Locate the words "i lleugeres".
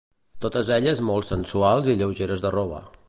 1.93-2.43